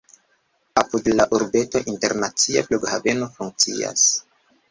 Apud 0.81 1.09
la 1.19 1.27
urbeto 1.39 1.81
internacia 1.91 2.65
flughaveno 2.69 3.31
funkcias. 3.39 4.09